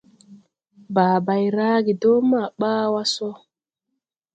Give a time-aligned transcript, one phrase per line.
[0.93, 3.29] Bàa bay rage dɔɔ ma ɓaa wà sɔ.